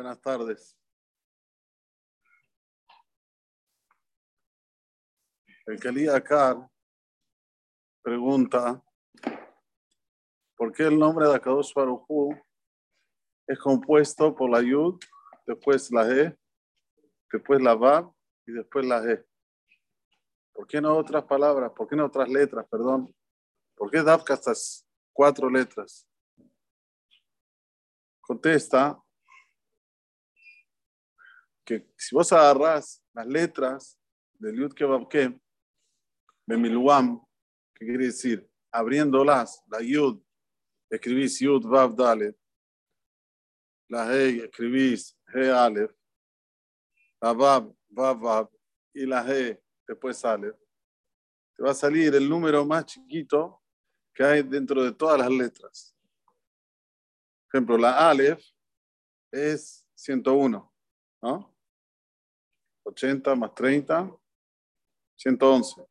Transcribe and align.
Buenas 0.00 0.22
tardes. 0.22 0.78
El 5.66 5.78
Kali 5.78 6.08
Akar 6.08 6.56
pregunta 8.00 8.82
¿por 10.56 10.72
qué 10.72 10.84
el 10.84 10.98
nombre 10.98 11.28
de 11.28 11.34
Akadosh 11.34 11.74
Baruj 11.74 12.06
Hu 12.08 12.34
es 13.46 13.58
compuesto 13.58 14.34
por 14.34 14.48
la 14.48 14.62
Yud, 14.62 14.98
después 15.46 15.92
la 15.92 16.08
E, 16.08 16.34
después 17.30 17.60
la 17.60 17.74
Vav 17.74 18.10
y 18.46 18.52
después 18.52 18.86
la 18.86 19.04
E? 19.04 19.22
¿Por 20.54 20.66
qué 20.66 20.80
no 20.80 20.96
otras 20.96 21.24
palabras? 21.24 21.72
¿Por 21.76 21.86
qué 21.86 21.94
no 21.94 22.06
otras 22.06 22.30
letras? 22.30 22.66
Perdón. 22.70 23.14
¿Por 23.76 23.90
qué 23.90 24.02
Davka 24.02 24.32
estas 24.32 24.88
cuatro 25.12 25.50
letras? 25.50 26.08
Contesta 28.22 28.98
que 31.70 31.86
si 31.96 32.16
vos 32.16 32.32
agarrás 32.32 33.00
las 33.14 33.26
letras 33.28 33.98
del 34.34 34.56
Yud 34.56 34.74
Kebab 34.74 35.08
de 35.08 36.56
Miluam, 36.56 37.24
¿qué 37.76 37.86
quiere 37.86 38.06
decir? 38.06 38.50
Abriéndolas, 38.72 39.62
la 39.68 39.80
Yud, 39.80 40.20
escribís 40.90 41.38
Yud 41.38 41.64
Vav 41.64 41.94
Dalet, 41.94 42.36
la 43.88 44.12
He, 44.12 44.44
escribís 44.44 45.16
He 45.32 45.48
Aleph, 45.48 45.92
la 47.20 47.32
Vav, 47.32 47.72
Vav 47.88 48.18
Vav, 48.18 48.50
y 48.92 49.06
la 49.06 49.24
He, 49.28 49.62
después 49.86 50.16
sale. 50.16 50.52
Te 51.54 51.62
va 51.62 51.70
a 51.70 51.74
salir 51.74 52.12
el 52.16 52.28
número 52.28 52.66
más 52.66 52.86
chiquito 52.86 53.62
que 54.12 54.24
hay 54.24 54.42
dentro 54.42 54.82
de 54.82 54.92
todas 54.92 55.20
las 55.20 55.30
letras. 55.30 55.94
Por 57.46 57.58
ejemplo, 57.58 57.78
la 57.78 58.10
Aleph 58.10 58.42
es 59.30 59.86
101, 59.94 60.74
¿no? 61.22 61.59
80 62.90 63.34
más 63.36 63.54
30, 63.54 64.10
111. 65.16 65.86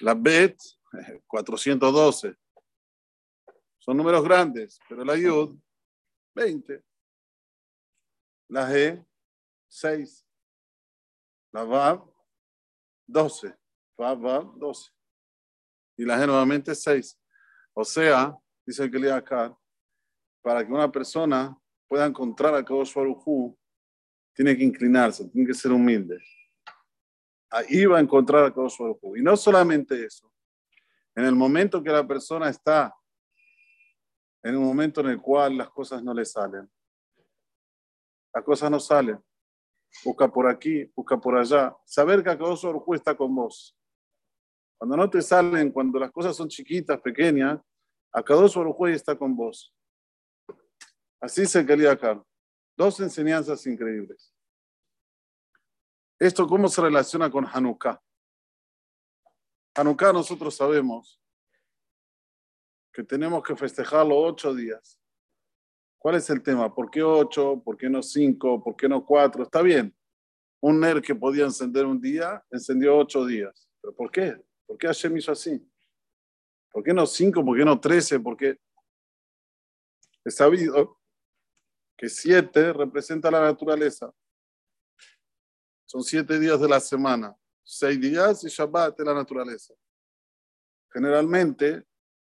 La 0.00 0.14
Bet, 0.14 0.56
412. 1.26 2.34
Son 3.78 3.96
números 3.96 4.22
grandes, 4.24 4.78
pero 4.88 5.04
la 5.04 5.16
Yud, 5.16 5.58
20. 6.34 6.82
La 8.48 8.70
G, 8.70 9.04
6. 9.68 10.26
La 11.52 11.64
Vav, 11.64 12.10
12. 13.06 13.54
Vav, 13.98 14.20
Vav, 14.20 14.58
12. 14.58 14.90
Y 15.98 16.04
la 16.04 16.18
G 16.18 16.26
nuevamente 16.26 16.74
6. 16.74 17.20
O 17.74 17.84
sea, 17.84 18.36
dice 18.64 18.84
el 18.84 18.90
que 18.90 19.10
acá, 19.10 19.56
para 20.42 20.64
que 20.64 20.72
una 20.72 20.90
persona 20.90 21.56
pueda 21.88 22.06
encontrar 22.06 22.54
a 22.54 22.64
Kadosh 22.64 22.92
tiene 24.34 24.56
que 24.56 24.64
inclinarse, 24.64 25.28
tiene 25.30 25.46
que 25.46 25.54
ser 25.54 25.72
humilde. 25.72 26.18
Ahí 27.50 27.86
va 27.86 27.98
a 27.98 28.00
encontrar 28.00 28.44
a 28.44 28.52
Kadosh 28.52 28.78
Y 29.16 29.22
no 29.22 29.36
solamente 29.36 30.04
eso. 30.04 30.30
En 31.14 31.24
el 31.24 31.34
momento 31.34 31.82
que 31.82 31.90
la 31.90 32.06
persona 32.06 32.48
está 32.48 32.92
en 34.44 34.56
un 34.56 34.64
momento 34.64 35.00
en 35.00 35.06
el 35.08 35.20
cual 35.22 35.56
las 35.56 35.70
cosas 35.70 36.02
no 36.02 36.12
le 36.12 36.24
salen. 36.24 36.70
Las 38.34 38.44
cosas 38.44 38.70
no 38.70 38.78
salen. 38.78 39.18
Busca 40.04 40.28
por 40.28 40.46
aquí, 40.48 40.84
busca 40.94 41.16
por 41.18 41.38
allá. 41.38 41.74
Saber 41.86 42.22
que 42.22 42.30
Akadosh 42.30 42.64
Baruj 42.64 42.94
está 42.94 43.16
con 43.16 43.34
vos. 43.34 43.74
Cuando 44.76 44.96
no 44.96 45.08
te 45.08 45.22
salen, 45.22 45.70
cuando 45.70 45.98
las 45.98 46.10
cosas 46.10 46.36
son 46.36 46.48
chiquitas, 46.48 47.00
pequeñas, 47.00 47.58
Akadosh 48.12 48.56
Baruj 48.56 48.88
está 48.88 49.16
con 49.16 49.34
vos. 49.34 49.72
Así 51.20 51.46
se 51.46 51.64
quería 51.64 51.92
acá. 51.92 52.22
Dos 52.76 52.98
enseñanzas 53.00 53.66
increíbles. 53.66 54.32
Esto, 56.18 56.46
¿cómo 56.46 56.68
se 56.68 56.80
relaciona 56.80 57.30
con 57.30 57.46
Hanukkah? 57.46 58.02
Hanukkah 59.74 60.12
nosotros 60.12 60.56
sabemos 60.56 61.20
que 62.92 63.02
tenemos 63.02 63.42
que 63.42 63.56
festejarlo 63.56 64.16
ocho 64.16 64.54
días. 64.54 65.00
¿Cuál 65.98 66.16
es 66.16 66.28
el 66.30 66.42
tema? 66.42 66.72
¿Por 66.72 66.90
qué 66.90 67.02
ocho? 67.02 67.60
¿Por 67.64 67.76
qué 67.76 67.88
no 67.88 68.02
cinco? 68.02 68.62
¿Por 68.62 68.76
qué 68.76 68.88
no 68.88 69.04
cuatro? 69.04 69.42
Está 69.42 69.62
bien. 69.62 69.96
Un 70.60 70.80
NER 70.80 71.02
que 71.02 71.14
podía 71.14 71.44
encender 71.44 71.86
un 71.86 72.00
día, 72.00 72.44
encendió 72.50 72.96
ocho 72.96 73.24
días. 73.24 73.68
¿Pero 73.80 73.94
por 73.94 74.10
qué? 74.10 74.42
¿Por 74.66 74.78
qué 74.78 74.86
Hashem 74.86 75.16
hizo 75.16 75.32
así? 75.32 75.60
¿Por 76.70 76.82
qué 76.82 76.92
no 76.92 77.06
cinco? 77.06 77.44
¿Por 77.44 77.56
qué 77.56 77.64
no 77.64 77.80
trece? 77.80 78.18
¿Por 78.20 78.36
qué? 78.36 78.58
Es 80.24 80.36
sabido 80.36 80.98
que 81.96 82.08
siete 82.08 82.72
representa 82.72 83.30
la 83.30 83.40
naturaleza. 83.40 84.12
Son 85.86 86.02
siete 86.02 86.38
días 86.38 86.60
de 86.60 86.68
la 86.68 86.80
semana. 86.80 87.36
Seis 87.62 88.00
días 88.00 88.44
y 88.44 88.48
Shabbat 88.48 88.98
de 88.98 89.04
la 89.04 89.14
naturaleza. 89.14 89.74
Generalmente, 90.92 91.84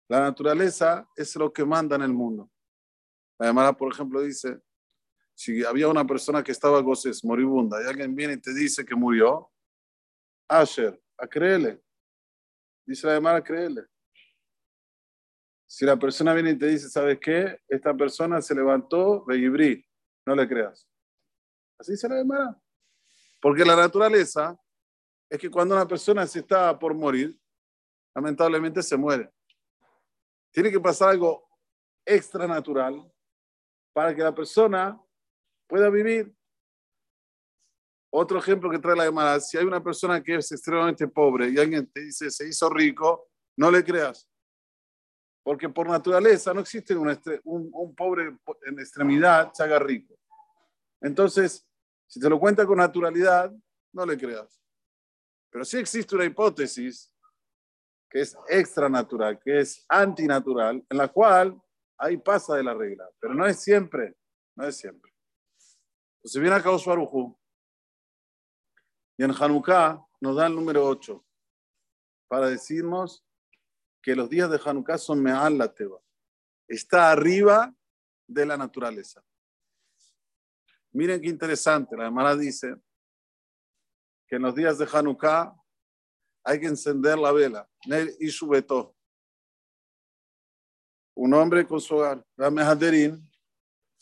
la 0.07 0.19
naturaleza 0.19 1.09
es 1.15 1.35
lo 1.35 1.51
que 1.51 1.65
manda 1.65 1.95
en 1.95 2.03
el 2.03 2.13
mundo. 2.13 2.49
La 3.39 3.47
llamada, 3.47 3.73
por 3.73 3.91
ejemplo, 3.91 4.21
dice, 4.21 4.61
si 5.33 5.65
había 5.65 5.88
una 5.88 6.05
persona 6.05 6.44
que 6.44 6.51
estaba 6.51 6.79
goces, 6.81 7.23
moribunda, 7.25 7.81
y 7.83 7.88
alguien 7.88 8.15
viene 8.15 8.33
y 8.33 8.41
te 8.41 8.53
dice 8.53 8.85
que 8.85 8.95
murió, 8.95 9.51
Asher, 10.47 11.01
a 11.17 11.27
creerle. 11.27 11.81
Dice 12.85 13.07
la 13.07 13.15
llamada, 13.15 13.44
créele. 13.44 13.85
Si 15.75 15.84
la 15.84 16.00
persona 16.00 16.34
viene 16.34 16.52
y 16.52 16.58
te 16.58 16.68
dice, 16.68 16.88
¿sabes 16.88 17.19
qué? 17.19 17.59
Esta 17.68 17.94
persona 17.94 18.41
se 18.41 18.56
levantó 18.56 19.25
de 19.28 19.38
Ibrí, 19.38 19.86
no 20.25 20.34
le 20.34 20.47
creas. 20.47 20.88
Así 21.78 21.97
se 21.97 22.08
la 22.08 22.16
llamada. 22.16 22.58
Porque 23.41 23.66
la 23.66 23.75
naturaleza 23.75 24.58
es 25.30 25.38
que 25.38 25.52
cuando 25.52 25.75
una 25.75 25.86
persona 25.86 26.25
se 26.28 26.40
está 26.40 26.80
por 26.80 26.94
morir, 26.94 27.38
lamentablemente 28.16 28.81
se 28.81 28.96
muere. 28.96 29.30
Tiene 30.50 30.72
que 30.72 30.80
pasar 30.80 31.09
algo 31.09 31.46
extra 32.06 32.47
natural 32.47 33.12
para 33.92 34.16
que 34.16 34.22
la 34.22 34.34
persona 34.34 34.97
pueda 35.68 35.90
vivir. 35.90 36.34
Otro 38.13 38.40
ejemplo 38.40 38.72
que 38.72 38.80
trae 38.80 38.96
la 38.96 39.03
llamada, 39.03 39.42
si 39.42 39.57
hay 39.57 39.66
una 39.66 39.84
persona 39.84 40.24
que 40.24 40.36
es 40.36 40.50
extremadamente 40.53 41.06
pobre 41.06 41.50
y 41.50 41.57
alguien 41.57 41.86
te 41.92 42.00
dice 42.00 42.31
se 42.31 42.47
hizo 42.47 42.69
rico, 42.69 43.28
no 43.57 43.69
le 43.69 43.84
creas. 43.84 44.25
Porque 45.45 45.69
por 45.69 45.88
naturaleza 45.88 46.56
no 46.56 46.61
existe 46.61 46.95
un, 46.95 47.07
un, 47.44 47.95
pobre 47.95 48.35
en 48.66 48.79
extremidad 48.79 49.53
se 49.53 49.61
haga 49.61 49.78
rico. 49.78 50.17
Entonces, 51.00 51.63
si 52.07 52.19
te 52.19 52.28
lo 52.28 52.39
cuenta 52.39 52.66
con 52.66 52.79
naturalidad, 52.79 53.53
no 53.94 54.07
le 54.07 54.17
creas. 54.17 54.59
Pero 55.51 55.63
sí 55.63 55.78
existe 55.78 56.16
una 56.16 56.25
hipótesis 56.25 57.13
que 58.09 58.22
es 58.22 58.35
extranatural, 58.50 59.39
que 59.39 59.59
es 59.59 59.85
antinatural, 59.88 60.83
en 60.89 60.97
la 60.97 61.09
cual 61.09 61.62
ahí 62.00 62.17
pasa 62.17 62.56
de 62.56 62.63
la 62.63 62.73
regla, 62.73 63.07
pero 63.19 63.35
no 63.35 63.45
es 63.45 63.59
siempre, 63.59 64.16
no 64.56 64.66
es 64.66 64.75
siempre. 64.75 65.13
Entonces 66.17 66.41
viene 66.41 66.56
acá 66.56 66.72
Barujú 66.72 67.38
y 69.16 69.23
en 69.23 69.31
Hanukkah 69.31 70.03
nos 70.22 70.35
da 70.35 70.47
el 70.47 70.56
número 70.56 70.83
8 70.88 71.23
para 72.27 72.47
decirnos 72.47 73.25
que 74.05 74.16
los 74.16 74.29
días 74.29 74.51
de 74.51 74.61
Hanukkah 74.63 74.99
son 74.99 75.19
Me'al 75.19 75.57
la 75.57 75.73
Teba. 75.73 75.99
Está 76.67 77.09
arriba 77.09 77.73
de 78.27 78.45
la 78.45 78.55
naturaleza. 78.55 79.25
Miren 80.91 81.19
qué 81.19 81.27
interesante, 81.27 81.97
la 81.97 82.05
hermana 82.05 82.35
dice 82.35 82.75
que 84.27 84.35
en 84.35 84.44
los 84.44 84.53
días 84.53 84.77
de 84.77 84.88
Hanukkah 84.94 85.59
hay 86.44 86.59
que 86.59 86.67
encender 86.67 87.17
la 87.17 87.31
vela. 87.31 87.67
y 88.19 88.29
su 88.29 88.47
beto. 88.47 88.95
Un 91.15 91.33
hombre 91.33 91.65
con 91.65 91.81
su 91.81 91.95
hogar. 91.95 92.23
La 92.35 92.51
mehaderim. 92.51 93.27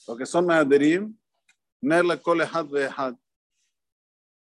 Lo 0.05 0.17
que 0.17 0.25
son 0.25 0.45
mehaderim. 0.45 1.17
Ner 1.79 2.03
la 2.03 2.17
colehad 2.17 2.67
had. 2.97 3.15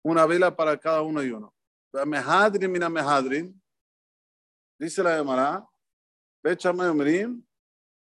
Una 0.02 0.26
vela 0.26 0.54
para 0.54 0.78
cada 0.78 1.00
uno 1.00 1.22
y 1.22 1.30
uno. 1.30 1.54
La 1.92 2.04
mehadrim 2.04 2.70
mina 2.70 2.90
mehadrim. 2.90 3.58
Dice 4.78 5.02
la 5.02 5.16
Gemara. 5.16 5.66
Pecha 6.42 6.72
meumrim. 6.72 7.44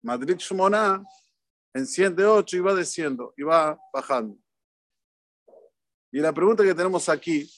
Madrid 0.03 0.37
Shumona. 0.37 1.03
Enciende 1.73 2.25
ocho 2.25 2.57
y 2.57 2.59
va 2.59 2.73
desciendo. 2.73 3.33
Y 3.37 3.43
va 3.43 3.79
bajando. 3.93 4.37
Y 6.11 6.19
la 6.19 6.33
pregunta 6.33 6.63
que 6.63 6.73
tenemos 6.73 7.07
aquí 7.07 7.49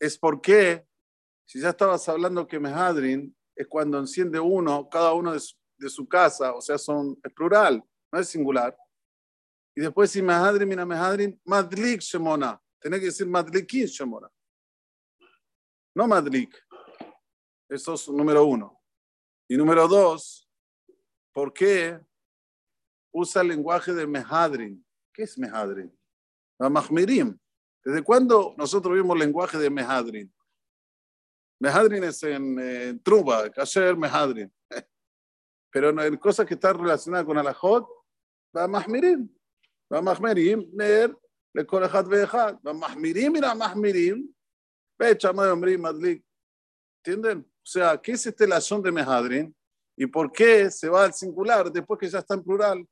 es 0.00 0.18
por 0.18 0.40
qué 0.40 0.86
si 1.46 1.60
ya 1.60 1.70
estabas 1.70 2.08
hablando 2.08 2.46
que 2.46 2.58
Mehadrin 2.58 3.34
es 3.54 3.66
cuando 3.66 3.98
enciende 3.98 4.40
uno, 4.40 4.88
cada 4.88 5.12
uno 5.12 5.32
de 5.32 5.88
su, 5.90 6.08
casa, 6.08 6.54
o 6.54 6.60
sea, 6.60 6.78
son, 6.78 7.18
es 7.22 7.32
plural, 7.32 7.82
no 8.10 8.18
es 8.18 8.28
singular. 8.28 8.76
Y 9.76 9.82
después 9.82 10.10
si 10.10 10.22
Mehadrin, 10.22 10.68
mira 10.68 10.86
Mehadrin, 10.86 11.38
Madlik 11.44 12.00
Shemona. 12.00 12.60
Tenés 12.80 13.00
que 13.00 13.06
decir 13.06 13.26
Madlikin 13.26 13.86
Shemona. 13.86 14.28
No 15.94 16.08
Madlik. 16.08 16.63
Eso 17.74 17.94
es 17.94 18.08
número 18.08 18.44
uno. 18.44 18.80
Y 19.48 19.56
número 19.56 19.88
dos, 19.88 20.48
¿por 21.32 21.52
qué 21.52 22.00
usa 23.12 23.42
el 23.42 23.48
lenguaje 23.48 23.92
de 23.92 24.06
Mehadrin? 24.06 24.86
¿Qué 25.12 25.24
es 25.24 25.36
Mehadrin? 25.36 25.92
Mahmirim. 26.56 27.36
¿Desde 27.84 28.00
cuándo 28.04 28.54
nosotros 28.56 28.94
vimos 28.94 29.14
el 29.16 29.26
lenguaje 29.26 29.58
de 29.58 29.68
Mehadrin? 29.70 30.32
Mehadrin 31.60 32.04
es 32.04 32.22
en, 32.22 32.60
en 32.60 33.02
Truba, 33.02 33.50
Kasher 33.50 33.96
Mehadrin. 33.96 34.54
Pero 35.72 36.00
en 36.00 36.16
cosas 36.18 36.46
que 36.46 36.54
están 36.54 36.78
relacionadas 36.78 37.26
con 37.26 37.36
Alajot, 37.36 37.88
va 38.56 38.68
Mahmirim. 38.68 39.28
Va 39.92 40.00
Mahmirim, 40.00 40.70
Ner, 40.74 41.12
le 41.52 41.66
Korejat 41.66 42.06
Vejat. 42.06 42.64
Va 42.64 42.72
Mahmirim 42.72 43.34
y 43.34 43.40
la 43.40 43.52
Mahmirim. 43.52 44.32
Ve, 44.96 45.18
Chamay 45.18 45.50
Omri 45.50 45.76
Madlik. 45.76 46.24
¿Entienden? 47.04 47.44
O 47.64 47.66
sea, 47.66 47.98
¿qué 47.98 48.12
es 48.12 48.26
este 48.26 48.46
lazón 48.46 48.82
de 48.82 48.92
Mehadrin? 48.92 49.56
¿Y 49.96 50.06
por 50.06 50.30
qué 50.30 50.70
se 50.70 50.86
va 50.86 51.06
al 51.06 51.14
singular 51.14 51.72
después 51.72 51.98
que 51.98 52.10
ya 52.10 52.18
está 52.18 52.34
en 52.34 52.44
plural? 52.44 52.86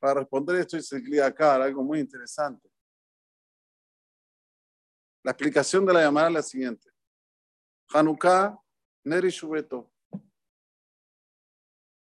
Para 0.00 0.20
responder 0.20 0.56
esto, 0.56 0.78
dice 0.78 0.96
el 0.96 1.22
acá 1.22 1.56
algo 1.56 1.82
muy 1.82 2.00
interesante. 2.00 2.66
La 5.22 5.32
explicación 5.32 5.84
de 5.84 5.92
la 5.92 6.02
llamada 6.02 6.28
es 6.28 6.34
la 6.34 6.42
siguiente. 6.42 6.90
Hanukkah, 7.92 8.58
Neri 9.04 9.28
Shubeto. 9.28 9.90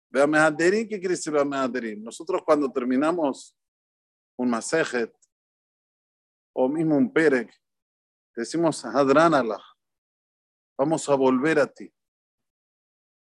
¿qué 0.10 0.88
quiere 0.88 1.10
decir 1.10 1.34
Mehaderim? 1.46 2.04
Nosotros 2.04 2.42
cuando 2.44 2.72
terminamos 2.72 3.56
un 4.36 4.50
masejet 4.50 5.16
o 6.54 6.68
mismo 6.68 6.98
un 6.98 7.14
perek, 7.14 7.54
decimos 8.38 8.86
Hadran 8.86 9.34
Allah. 9.34 9.64
Vamos 10.78 11.10
a 11.10 11.16
volver 11.16 11.60
a 11.60 11.66
ti. 11.66 11.92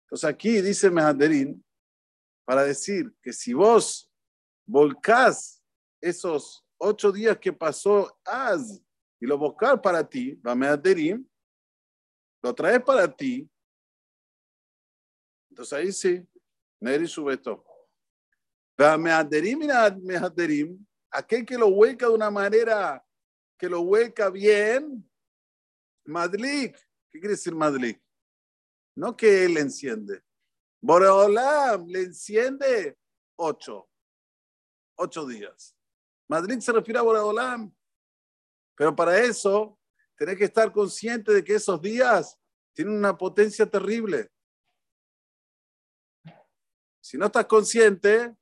Entonces 0.06 0.28
aquí 0.28 0.60
dice 0.62 0.90
Mehaderim 0.90 1.62
para 2.46 2.64
decir 2.64 3.14
que 3.22 3.32
si 3.32 3.54
vos 3.54 4.12
volcás 4.66 5.64
esos 6.02 6.66
ocho 6.78 7.12
días 7.12 7.38
que 7.38 7.54
pasó 7.54 8.20
Az 8.26 8.82
y 9.20 9.28
lo 9.28 9.38
buscar 9.38 9.80
para 9.82 10.08
ti, 10.08 10.40
Mehaderim, 10.44 11.28
lo 12.42 12.56
traes 12.56 12.82
para 12.82 13.08
ti. 13.08 13.48
Entonces 15.52 15.74
ahí 15.74 15.92
sí, 15.92 16.28
Neri 16.80 17.08
Subeto. 17.08 17.64
Mehaderim 18.78 19.62
y 19.64 19.68
Mehaderim, 20.02 20.86
aquel 21.12 21.46
que 21.46 21.58
lo 21.58 21.68
hueca 21.68 22.08
de 22.08 22.14
una 22.14 22.32
manera 22.32 23.04
que 23.58 23.70
lo 23.70 23.82
hueca 23.82 24.30
bien, 24.30 25.10
Madlik. 26.06 26.78
¿Qué 27.10 27.20
quiere 27.20 27.36
decir 27.36 27.56
Madlik? 27.56 28.02
No 28.96 29.16
que 29.16 29.46
él 29.46 29.58
enciende. 29.58 30.24
Boreolam 30.82 31.88
le 31.88 32.04
enciende 32.04 32.98
ocho. 33.36 33.90
Ocho 34.96 35.26
días. 35.26 35.76
Madlik 36.28 36.62
se 36.62 36.72
refiere 36.72 37.00
a 37.00 37.04
Boreolam. 37.04 37.74
Pero 38.76 38.96
para 38.96 39.18
eso, 39.20 39.80
tenés 40.16 40.38
que 40.38 40.46
estar 40.46 40.72
consciente 40.72 41.34
de 41.34 41.44
que 41.44 41.56
esos 41.56 41.82
días 41.82 42.38
tienen 42.74 42.96
una 42.96 43.18
potencia 43.18 43.66
terrible. 43.66 44.30
Si 47.02 47.18
no 47.18 47.26
estás 47.26 47.46
consciente, 47.46 48.36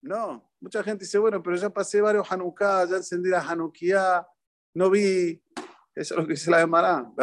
no. 0.00 0.50
Mucha 0.60 0.82
gente 0.82 1.04
dice, 1.04 1.18
bueno, 1.18 1.42
pero 1.42 1.56
ya 1.56 1.68
pasé 1.68 2.00
varios 2.00 2.30
Hanukkah, 2.30 2.88
ya 2.88 2.96
encendí 2.96 3.28
la 3.28 3.40
Hanukkah, 3.40 4.26
no 4.74 4.90
vi, 4.90 5.42
eso 5.94 6.14
es 6.14 6.20
lo 6.20 6.26
que 6.26 6.36
se 6.36 6.50
la 6.50 6.66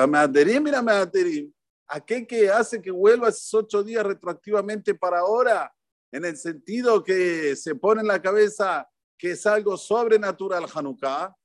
Meaderim 0.08 0.68
y 0.68 0.72
la 0.72 0.82
Meaderim. 0.82 1.52
Aquel 1.88 2.26
que 2.26 2.50
hace 2.50 2.82
que 2.82 2.92
vuelva 2.92 3.30
esos 3.30 3.54
ocho 3.54 3.84
días 3.84 4.06
retroactivamente 4.06 4.96
para 4.96 5.20
ahora, 5.20 5.74
en 6.12 6.26
el 6.26 6.38
sentido 6.38 7.04
que 7.04 7.56
se 7.56 7.76
pone 7.76 8.02
en 8.02 8.08
la 8.08 8.22
cabeza 8.22 8.88
que 9.18 9.32
es 9.32 9.46
algo 9.46 9.78
sobrenatural 9.78 10.66
Hanukkah, 10.74 11.36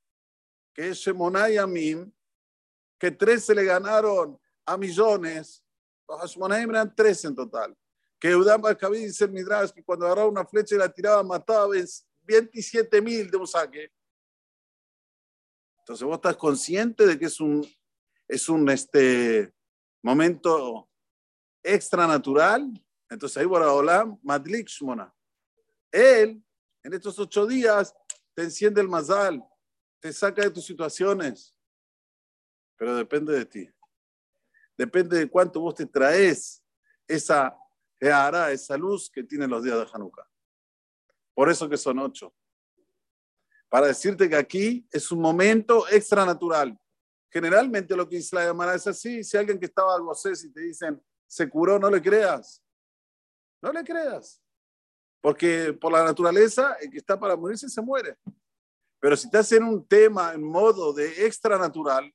que 0.73 0.89
es 0.89 0.99
Shemonai 0.99 1.59
Amim, 1.59 2.11
que 2.99 3.11
tres 3.11 3.45
se 3.45 3.55
le 3.55 3.65
ganaron 3.65 4.39
a 4.65 4.77
millones, 4.77 5.65
los 6.09 6.21
Hashmonaim 6.21 6.71
eran 6.71 6.95
tres 6.95 7.25
en 7.25 7.35
total. 7.35 7.77
Que 8.19 8.35
Udam 8.35 8.63
Bakabi 8.63 9.01
dice 9.01 9.25
el 9.25 9.33
Midrash 9.33 9.71
que 9.71 9.85
cuando 9.85 10.07
agarraba 10.07 10.29
una 10.29 10.47
flecha 10.47 10.75
y 10.75 10.79
la 10.79 10.89
tiraba 10.89 11.23
mataba 11.23 11.69
27 12.23 13.03
mil 13.03 13.31
de 13.31 13.37
un 13.37 13.47
saque. 13.47 13.93
Entonces 15.87 16.05
vos 16.05 16.17
estás 16.17 16.37
consciente 16.37 17.07
de 17.07 17.17
que 17.17 17.27
es 17.27 17.39
un, 17.39 17.65
es 18.27 18.49
un 18.49 18.69
este, 18.71 19.55
momento 20.03 20.91
extra 21.63 22.09
natural. 22.09 22.73
Entonces 23.09 23.37
ahí 23.37 23.47
Boraholam, 23.47 24.19
Madlik 24.25 24.67
Shmona. 24.67 25.15
Él, 25.93 26.43
en 26.83 26.93
estos 26.93 27.17
ocho 27.21 27.47
días, 27.47 27.95
te 28.35 28.43
enciende 28.43 28.81
el 28.81 28.89
mazal, 28.89 29.41
te 30.01 30.13
saca 30.13 30.43
de 30.43 30.51
tus 30.51 30.65
situaciones. 30.67 31.57
Pero 32.77 32.97
depende 32.97 33.33
de 33.33 33.45
ti. 33.45 33.71
Depende 34.77 35.17
de 35.19 35.31
cuánto 35.31 35.61
vos 35.61 35.77
te 35.77 35.87
traes 35.87 36.65
esa 37.07 37.57
esa 38.01 38.77
luz 38.77 39.09
que 39.09 39.23
tienen 39.23 39.51
los 39.51 39.63
días 39.63 39.79
de 39.79 39.87
Hanukkah. 39.93 40.29
Por 41.33 41.49
eso 41.49 41.69
que 41.69 41.77
son 41.77 42.01
ocho 42.01 42.35
para 43.77 43.89
decirte 43.89 44.27
que 44.27 44.37
aquí 44.37 44.89
es 44.91 45.13
un 45.13 45.21
momento 45.21 45.87
extranatural. 45.89 46.75
Generalmente 47.31 47.95
lo 47.95 48.09
que 48.09 48.17
dice 48.17 48.35
la 48.35 48.47
llamada 48.47 48.75
es 48.75 48.87
así, 48.87 49.23
si 49.23 49.37
alguien 49.37 49.59
que 49.59 49.67
estaba 49.67 49.95
algo 49.95 50.15
si 50.15 50.51
te 50.51 50.63
dicen, 50.63 50.99
se 51.27 51.47
curó, 51.47 51.79
no 51.79 51.91
le 51.91 52.01
creas. 52.01 52.65
No 53.61 53.71
le 53.73 53.85
creas. 53.85 54.43
Porque 55.21 55.75
por 55.75 55.93
la 55.93 56.03
naturaleza, 56.03 56.73
el 56.81 56.91
que 56.91 56.97
está 56.97 57.21
para 57.21 57.37
morirse 57.37 57.69
se 57.69 57.83
muere. 57.83 58.17
Pero 58.99 59.15
si 59.15 59.27
estás 59.27 59.53
en 59.53 59.65
un 59.65 59.87
tema 59.87 60.33
en 60.33 60.43
modo 60.43 60.95
de 60.95 61.27
extranatural, 61.27 62.11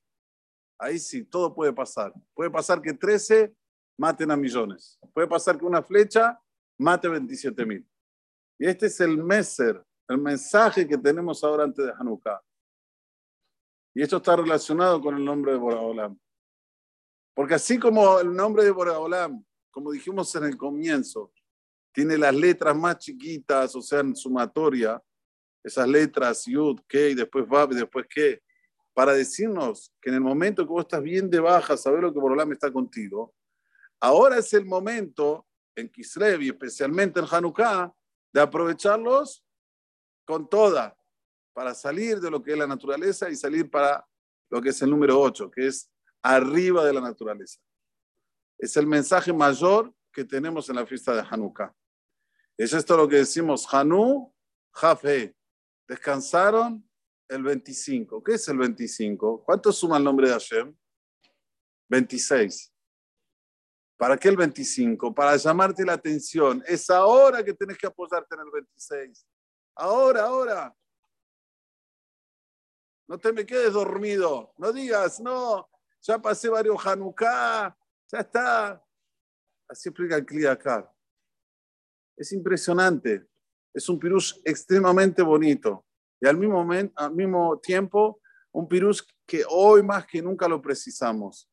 ahí 0.80 0.98
sí, 0.98 1.22
todo 1.22 1.54
puede 1.54 1.72
pasar. 1.72 2.12
Puede 2.34 2.50
pasar 2.50 2.82
que 2.82 2.92
13 2.92 3.54
maten 3.96 4.32
a 4.32 4.36
millones. 4.36 4.98
Puede 5.14 5.28
pasar 5.28 5.56
que 5.56 5.64
una 5.64 5.80
flecha 5.80 6.42
mate 6.76 7.06
27 7.08 7.64
mil. 7.64 7.88
Y 8.58 8.66
este 8.66 8.86
es 8.86 8.98
el 8.98 9.16
Meser, 9.16 9.80
el 10.08 10.18
mensaje 10.18 10.86
que 10.86 10.98
tenemos 10.98 11.42
ahora 11.44 11.64
antes 11.64 11.84
de 11.84 11.92
Hanukkah. 11.92 12.40
Y 13.94 14.02
esto 14.02 14.16
está 14.16 14.36
relacionado 14.36 15.00
con 15.00 15.16
el 15.16 15.24
nombre 15.24 15.52
de 15.52 15.58
Boraholam. 15.58 16.18
Porque 17.34 17.54
así 17.54 17.78
como 17.78 18.18
el 18.20 18.34
nombre 18.34 18.64
de 18.64 18.70
Boraholam, 18.70 19.44
como 19.70 19.90
dijimos 19.90 20.34
en 20.34 20.44
el 20.44 20.56
comienzo, 20.56 21.32
tiene 21.92 22.16
las 22.16 22.34
letras 22.34 22.76
más 22.76 22.98
chiquitas, 22.98 23.74
o 23.76 23.82
sea, 23.82 24.00
en 24.00 24.16
sumatoria, 24.16 25.02
esas 25.62 25.86
letras, 25.86 26.44
Yud, 26.46 26.80
K, 26.86 26.98
después 27.14 27.46
Bab, 27.46 27.70
después 27.70 28.06
qué, 28.08 28.42
para 28.94 29.12
decirnos 29.12 29.92
que 30.00 30.10
en 30.10 30.16
el 30.16 30.20
momento 30.20 30.64
que 30.64 30.72
vos 30.72 30.82
estás 30.82 31.02
bien 31.02 31.30
de 31.30 31.40
baja, 31.40 31.76
saber 31.76 32.02
lo 32.02 32.12
que 32.12 32.18
Boraholam 32.18 32.52
está 32.52 32.72
contigo, 32.72 33.34
ahora 34.00 34.38
es 34.38 34.52
el 34.54 34.64
momento 34.64 35.46
en 35.76 35.88
Kislev 35.88 36.42
y 36.42 36.48
especialmente 36.48 37.20
en 37.20 37.26
Hanukkah 37.30 37.92
de 38.32 38.40
aprovecharlos 38.40 39.41
con 40.32 40.48
toda 40.48 40.96
para 41.52 41.74
salir 41.74 42.18
de 42.18 42.30
lo 42.30 42.42
que 42.42 42.52
es 42.52 42.58
la 42.58 42.66
naturaleza 42.66 43.28
y 43.28 43.36
salir 43.36 43.70
para 43.70 44.02
lo 44.48 44.62
que 44.62 44.70
es 44.70 44.80
el 44.80 44.88
número 44.88 45.20
8, 45.20 45.50
que 45.50 45.66
es 45.66 45.92
arriba 46.22 46.86
de 46.86 46.94
la 46.94 47.02
naturaleza. 47.02 47.60
Es 48.56 48.74
el 48.78 48.86
mensaje 48.86 49.30
mayor 49.30 49.94
que 50.10 50.24
tenemos 50.24 50.70
en 50.70 50.76
la 50.76 50.86
fiesta 50.86 51.14
de 51.14 51.22
Hanukkah. 51.28 51.74
Es 52.56 52.72
esto 52.72 52.96
lo 52.96 53.06
que 53.06 53.16
decimos 53.16 53.66
Hanu, 53.70 54.32
Jafé. 54.70 55.36
Descansaron 55.86 56.88
el 57.28 57.42
25. 57.42 58.24
¿Qué 58.24 58.34
es 58.36 58.48
el 58.48 58.56
25? 58.56 59.44
¿Cuánto 59.44 59.70
suma 59.70 59.98
el 59.98 60.04
nombre 60.04 60.28
de 60.28 60.32
Hashem? 60.32 60.74
26. 61.90 62.72
¿Para 63.98 64.16
qué 64.16 64.28
el 64.28 64.38
25? 64.38 65.14
Para 65.14 65.36
llamarte 65.36 65.84
la 65.84 65.92
atención. 65.92 66.62
Es 66.66 66.88
ahora 66.88 67.44
que 67.44 67.52
tienes 67.52 67.76
que 67.76 67.86
apoyarte 67.86 68.34
en 68.34 68.40
el 68.40 68.50
26. 68.50 69.26
Ahora, 69.74 70.24
ahora. 70.24 70.76
No 73.08 73.18
te 73.18 73.32
me 73.32 73.44
quedes 73.44 73.72
dormido. 73.72 74.52
No 74.56 74.72
digas, 74.72 75.20
no, 75.20 75.68
ya 76.00 76.18
pasé 76.18 76.48
varios 76.48 76.84
Hanukkah, 76.84 77.76
ya 78.10 78.18
está. 78.18 78.84
Así 79.68 79.88
explica 79.88 80.24
el. 80.24 80.90
Es 82.16 82.32
impresionante. 82.32 83.26
Es 83.74 83.88
un 83.88 83.98
pirus 83.98 84.40
extremadamente 84.44 85.22
bonito. 85.22 85.86
Y 86.20 86.26
al 86.26 86.36
mismo, 86.36 86.56
momento, 86.56 86.92
al 86.96 87.14
mismo 87.14 87.58
tiempo, 87.58 88.20
un 88.52 88.68
pirus 88.68 89.06
que 89.26 89.42
hoy 89.48 89.82
más 89.82 90.06
que 90.06 90.20
nunca 90.20 90.46
lo 90.46 90.60
precisamos. 90.60 91.48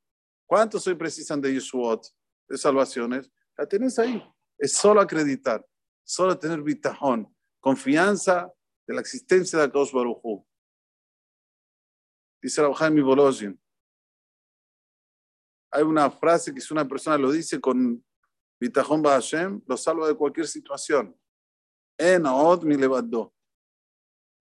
¿Cuántos 0.46 0.86
hoy 0.88 0.96
precisan 0.96 1.40
de 1.40 1.54
Yeshuot, 1.54 2.06
de 2.50 2.58
salvaciones? 2.58 3.32
La 3.58 3.66
tenés 3.66 3.98
ahí. 4.00 4.22
Es 4.58 4.74
solo 4.74 5.00
acreditar, 5.00 5.66
solo 6.04 6.38
tener 6.38 6.62
bitajón 6.62 7.34
confianza 7.60 8.52
de 8.88 8.94
la 8.94 9.02
existencia 9.02 9.60
de 9.60 9.66
Akadosh 9.66 9.92
Baruj 9.92 10.46
Dice 12.42 12.62
Rabbi 12.62 13.02
Bolozin. 13.02 13.60
Hay 15.72 15.84
una 15.84 16.10
frase 16.10 16.54
que 16.54 16.62
si 16.62 16.74
una 16.74 16.88
persona 16.88 17.18
lo 17.18 17.32
dice 17.32 17.60
con 17.60 18.04
Bitajón 18.60 19.04
Hashem, 19.04 19.62
lo 19.68 19.78
salva 19.78 20.08
de 20.08 20.16
cualquier 20.16 20.48
situación. 20.48 21.16
En 21.98 22.26
od 22.26 22.64
mi 22.64 22.76
levadó. 22.76 23.34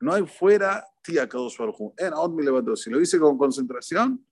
No 0.01 0.15
hay 0.15 0.25
fuera 0.27 0.87
tía 1.03 1.29
Kadosh 1.29 1.59
Baruj 1.59 1.93
En 1.97 2.15
od 2.15 2.31
mi 2.31 2.45
levadó. 2.45 2.77
Si 2.77 2.89
lo 2.89 3.01
hice 3.01 3.19
con 3.19 3.37
concentración, 3.37 4.25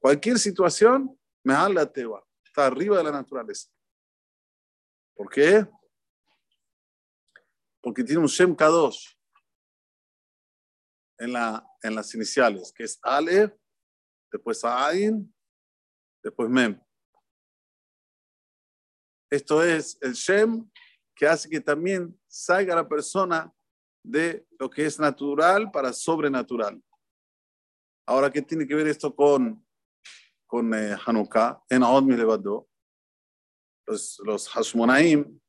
cualquier 0.00 0.38
situación, 0.38 1.18
me 1.44 1.54
la 1.54 1.90
teba. 1.90 2.24
Está 2.44 2.66
arriba 2.66 2.96
de 2.96 3.04
la 3.04 3.12
naturaleza. 3.12 3.68
¿Por 5.14 5.28
qué? 5.28 5.66
Porque 7.82 8.04
tiene 8.04 8.20
un 8.20 8.28
Shem 8.28 8.54
Kadosh 8.54 9.14
en, 11.18 11.32
la, 11.32 11.66
en 11.82 11.94
las 11.94 12.14
iniciales, 12.14 12.72
que 12.72 12.84
es 12.84 12.98
Ale, 13.02 13.58
después 14.30 14.64
Ain, 14.64 15.34
después 16.22 16.48
Mem. 16.48 16.80
Esto 19.30 19.62
es 19.62 19.98
el 20.00 20.12
Shem 20.12 20.70
que 21.14 21.26
hace 21.26 21.48
que 21.48 21.60
también 21.60 22.18
salga 22.28 22.74
la 22.74 22.88
persona 22.88 23.52
de 24.04 24.46
lo 24.58 24.68
que 24.68 24.84
es 24.84 24.98
natural 24.98 25.70
para 25.70 25.92
sobrenatural. 25.92 26.82
Ahora, 28.06 28.30
¿qué 28.30 28.42
tiene 28.42 28.66
que 28.66 28.74
ver 28.74 28.88
esto 28.88 29.14
con, 29.14 29.64
con 30.46 30.74
eh, 30.74 30.96
Hanukkah? 31.06 31.62
En 31.68 31.82
Aod 31.82 32.10
Levado, 32.10 32.68
los, 33.86 34.20
los 34.24 34.48
Hashmonaim, 34.48 35.40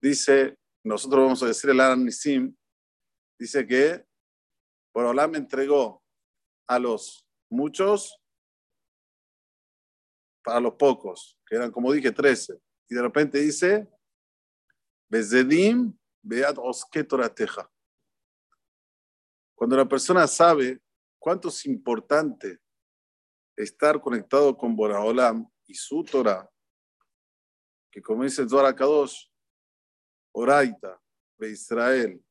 dice, 0.00 0.56
nosotros 0.84 1.22
vamos 1.22 1.42
a 1.42 1.46
decir 1.46 1.70
el 1.70 1.80
Aranisim, 1.80 2.56
dice 3.38 3.66
que 3.66 4.04
me 4.94 5.38
entregó 5.38 6.02
a 6.66 6.78
los 6.78 7.26
muchos 7.50 8.18
para 10.42 10.60
los 10.60 10.74
pocos, 10.74 11.38
que 11.46 11.56
eran 11.56 11.70
como 11.70 11.92
dije 11.92 12.10
13. 12.10 12.60
Y 12.88 12.94
de 12.94 13.02
repente 13.02 13.38
dice, 13.38 13.88
Bezedim 15.08 15.96
beat 16.22 16.56
teja. 17.34 17.70
Cuando 19.54 19.76
la 19.76 19.86
persona 19.86 20.26
sabe 20.26 20.80
cuánto 21.18 21.48
es 21.48 21.64
importante 21.66 22.58
estar 23.56 24.00
conectado 24.00 24.56
con 24.56 24.74
Boraholam 24.74 25.48
y 25.66 25.74
su 25.74 26.02
Torah, 26.02 26.50
que 27.90 28.02
como 28.02 28.24
dice 28.24 28.48
Zohar 28.48 28.74
Kadosh, 28.74 29.31
Oraita, 30.32 31.00
Be 31.38 31.50
Israel, 31.50 32.22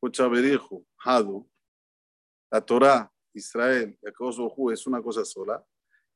Berihu, 0.00 0.86
Hadu, 1.04 1.48
la 2.50 2.60
Torah, 2.60 3.12
Israel, 3.34 3.98
y 4.02 4.72
es 4.72 4.86
una 4.86 5.02
cosa 5.02 5.24
sola, 5.24 5.64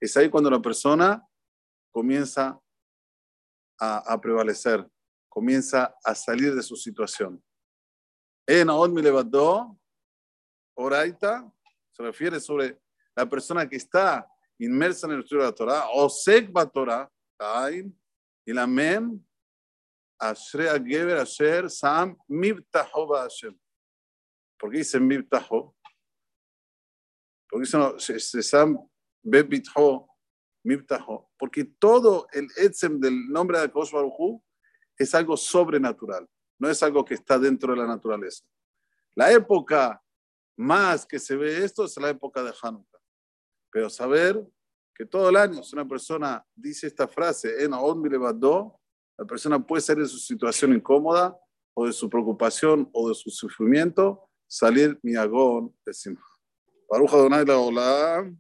es 0.01 0.17
ahí 0.17 0.29
cuando 0.29 0.51
la 0.51 0.61
persona 0.61 1.27
comienza 1.91 2.61
a, 3.79 4.21
prevalecer, 4.21 4.87
comienza 5.29 5.95
a 6.05 6.15
salir 6.15 6.55
de 6.55 6.63
su 6.63 6.77
situación. 6.77 7.43
En 8.47 8.69
Aod 8.71 8.91
mi 8.91 9.03
levantó, 9.03 9.79
Oraita, 10.75 11.51
se 11.93 12.03
refiere 12.03 12.41
sobre 12.41 12.81
la 13.15 13.29
persona 13.29 13.69
que 13.69 13.77
está 13.77 14.31
inmersa 14.59 15.07
en 15.07 15.15
el 15.15 15.21
estudio 15.21 15.43
de 15.43 15.51
la 15.51 15.55
Torah, 15.55 15.87
o 15.95 16.09
Sekba 16.09 16.67
Torah, 16.67 17.11
y 18.45 18.53
la 18.53 18.67
Mem, 18.67 19.26
Ashrea 20.19 20.79
Geber 20.83 21.19
Asher 21.19 21.71
Sam 21.71 22.17
Mibtaho 22.29 23.15
Hashem. 23.15 23.59
¿Por 24.59 24.71
qué 24.71 24.79
dice 24.79 24.99
Mibtaho? 24.99 25.75
Porque 27.49 27.67
porque 31.39 31.65
todo 31.79 32.27
el 32.33 32.49
etzem 32.57 32.99
del 32.99 33.29
nombre 33.29 33.61
de 33.61 33.69
Baruj 33.69 34.43
es 34.99 35.15
algo 35.15 35.37
sobrenatural, 35.37 36.27
no 36.59 36.69
es 36.69 36.83
algo 36.83 37.05
que 37.05 37.15
está 37.15 37.39
dentro 37.39 37.73
de 37.73 37.81
la 37.81 37.87
naturaleza. 37.87 38.45
La 39.15 39.31
época 39.31 40.03
más 40.57 41.07
que 41.07 41.19
se 41.19 41.37
ve 41.37 41.65
esto 41.65 41.85
es 41.85 41.97
la 41.99 42.11
época 42.11 42.43
de 42.43 42.53
Hanukkah. 42.61 42.99
Pero 43.71 43.91
saber 43.91 44.43
que 44.95 45.05
todo 45.05 45.29
el 45.29 45.37
año, 45.37 45.63
si 45.63 45.77
una 45.77 45.87
persona 45.87 46.45
dice 46.55 46.87
esta 46.87 47.07
frase, 47.07 47.63
en 47.63 47.75
la 49.18 49.26
persona 49.26 49.60
puede 49.60 49.82
salir 49.82 50.04
de 50.04 50.10
su 50.10 50.18
situación 50.18 50.74
incómoda 50.74 51.38
o 51.74 51.86
de 51.86 51.94
su 51.94 52.10
preocupación 52.10 52.90
o 52.92 53.10
de 53.10 53.16
su 53.16 53.30
sufrimiento, 53.30 54.30
salir 54.48 55.00
miagón 55.04 55.76
de 55.86 55.94
Simha. 55.94 56.26
ברוך 56.92 57.14
ה' 57.14 57.44
לעולם, 57.48 58.32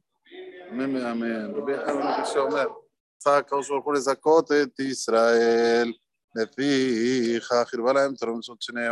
אמן 0.72 0.96
ואמן. 0.96 1.52
רבי 1.56 1.74
יחנן 1.74 2.02
הנביא 2.02 2.26
שאומר, 2.26 2.68
צעק 3.18 3.46
הקדוש 3.46 3.70
ברוך 3.70 3.86
הוא 3.86 3.94
לזכות 3.94 4.52
את 4.52 4.80
ישראל, 4.80 5.94
לפיכך 6.36 7.74
הרבה 7.74 7.94
להם 7.94 8.14
תרום 8.16 8.40
שניהם 8.60 8.90